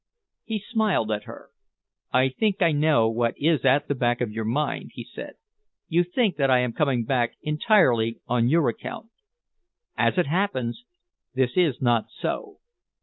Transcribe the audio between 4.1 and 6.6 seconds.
of your mind," he said. "You think that I